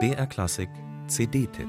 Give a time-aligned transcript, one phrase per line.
[0.00, 0.68] BR Klassik
[1.06, 1.68] CD-Tipp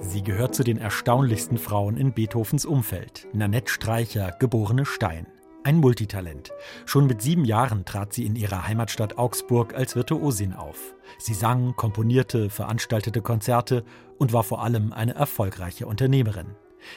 [0.00, 3.26] Sie gehört zu den erstaunlichsten Frauen in Beethovens Umfeld.
[3.32, 5.26] Nanette Streicher, geborene Stein.
[5.64, 6.50] Ein Multitalent.
[6.84, 10.94] Schon mit sieben Jahren trat sie in ihrer Heimatstadt Augsburg als Virtuosin auf.
[11.18, 13.84] Sie sang, komponierte, veranstaltete Konzerte
[14.18, 16.56] und war vor allem eine erfolgreiche Unternehmerin.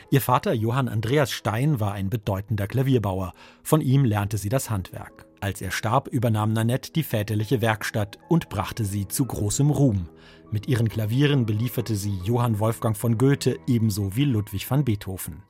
[0.10, 3.34] Ihr Vater Johann Andreas Stein war ein bedeutender Klavierbauer.
[3.64, 5.26] Von ihm lernte sie das Handwerk.
[5.40, 10.08] Als er starb, übernahm Nanette die väterliche Werkstatt und brachte sie zu großem Ruhm.
[10.52, 15.44] Mit ihren Klavieren belieferte sie Johann Wolfgang von Goethe ebenso wie Ludwig van Beethoven.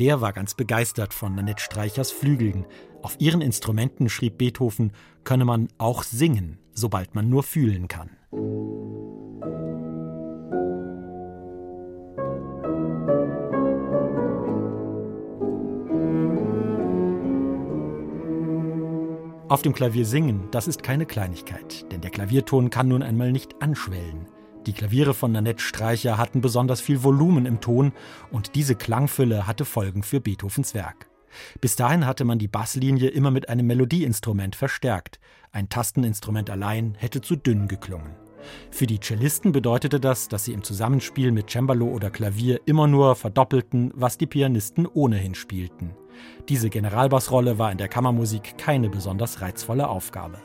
[0.00, 2.66] Der war ganz begeistert von Nanette Streichers Flügeln.
[3.02, 4.92] Auf ihren Instrumenten schrieb Beethoven,
[5.22, 8.10] könne man auch singen, sobald man nur fühlen kann.
[19.48, 23.62] Auf dem Klavier singen, das ist keine Kleinigkeit, denn der Klavierton kann nun einmal nicht
[23.62, 24.26] anschwellen.
[24.66, 27.92] Die Klaviere von Nanette Streicher hatten besonders viel Volumen im Ton
[28.32, 31.08] und diese Klangfülle hatte Folgen für Beethovens Werk.
[31.60, 35.20] Bis dahin hatte man die Basslinie immer mit einem Melodieinstrument verstärkt.
[35.52, 38.25] Ein Tasteninstrument allein hätte zu dünn geklungen.
[38.70, 43.14] Für die Cellisten bedeutete das, dass sie im Zusammenspiel mit Cembalo oder Klavier immer nur
[43.14, 45.94] verdoppelten, was die Pianisten ohnehin spielten.
[46.48, 50.38] Diese Generalbassrolle war in der Kammermusik keine besonders reizvolle Aufgabe.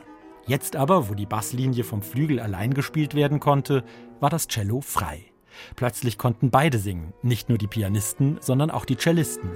[0.46, 3.84] Jetzt aber, wo die Basslinie vom Flügel allein gespielt werden konnte,
[4.20, 5.24] war das Cello frei.
[5.76, 9.50] Plötzlich konnten beide singen, nicht nur die Pianisten, sondern auch die Cellisten.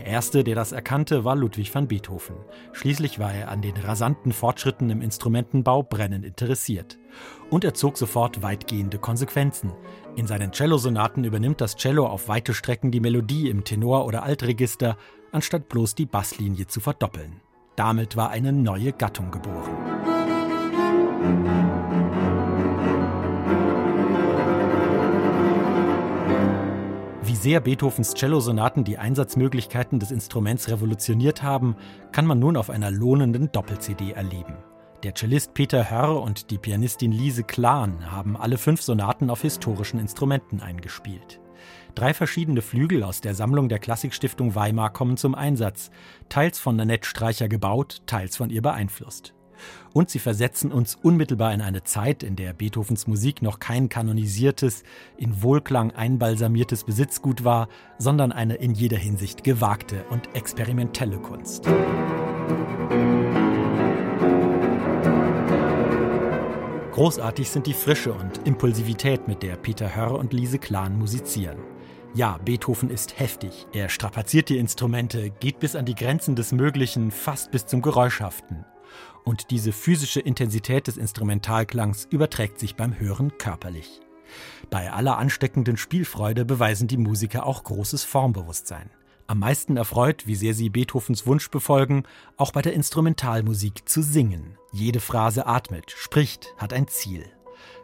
[0.00, 2.36] Der erste, der das erkannte, war Ludwig van Beethoven.
[2.72, 6.98] Schließlich war er an den rasanten Fortschritten im Instrumentenbau brennend interessiert.
[7.50, 9.74] Und er zog sofort weitgehende Konsequenzen.
[10.16, 14.96] In seinen Cellosonaten übernimmt das Cello auf weite Strecken die Melodie im Tenor- oder Altregister,
[15.32, 17.42] anstatt bloß die Basslinie zu verdoppeln.
[17.76, 19.76] Damit war eine neue Gattung geboren.
[27.40, 31.74] Sehr Beethovens Cellosonaten die Einsatzmöglichkeiten des Instruments revolutioniert haben,
[32.12, 34.58] kann man nun auf einer lohnenden Doppel-CD erleben.
[35.04, 39.98] Der Cellist Peter Hörr und die Pianistin Lise Klahn haben alle fünf Sonaten auf historischen
[39.98, 41.40] Instrumenten eingespielt.
[41.94, 45.90] Drei verschiedene Flügel aus der Sammlung der Klassikstiftung Weimar kommen zum Einsatz,
[46.28, 49.34] teils von Nanette Streicher gebaut, teils von ihr beeinflusst.
[49.92, 54.84] Und sie versetzen uns unmittelbar in eine Zeit, in der Beethovens Musik noch kein kanonisiertes,
[55.16, 61.66] in Wohlklang einbalsamiertes Besitzgut war, sondern eine in jeder Hinsicht gewagte und experimentelle Kunst.
[66.92, 71.56] Großartig sind die Frische und Impulsivität, mit der Peter Hörr und Lise Klahn musizieren.
[72.12, 73.66] Ja, Beethoven ist heftig.
[73.72, 78.64] Er strapaziert die Instrumente, geht bis an die Grenzen des Möglichen, fast bis zum Geräuschhaften.
[79.24, 84.00] Und diese physische Intensität des Instrumentalklangs überträgt sich beim Hören körperlich.
[84.70, 88.90] Bei aller ansteckenden Spielfreude beweisen die Musiker auch großes Formbewusstsein.
[89.26, 92.02] Am meisten erfreut, wie sehr sie Beethovens Wunsch befolgen,
[92.36, 94.58] auch bei der Instrumentalmusik zu singen.
[94.72, 97.24] Jede Phrase atmet, spricht, hat ein Ziel.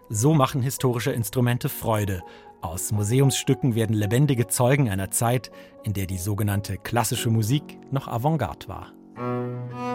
[0.09, 2.23] So machen historische Instrumente Freude.
[2.63, 5.53] Aus Museumsstücken werden lebendige Zeugen einer Zeit,
[5.85, 9.86] in der die sogenannte klassische Musik noch Avantgarde war.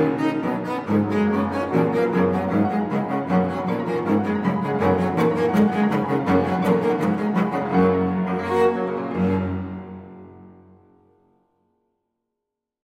[0.00, 0.39] Musik